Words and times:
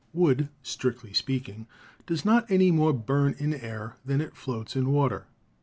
Wood, 0.13 0.49
strictly 0.63 1.13
speaking, 1.13 1.67
does 2.07 2.25
not 2.25 2.49
any 2.49 2.71
more 2.71 2.91
burn 2.91 3.35
in 3.37 3.53
air 3.53 3.97
than 4.03 4.19
it 4.19 4.35
floats 4.35 4.75
in 4.75 4.89
water. 4.91 5.27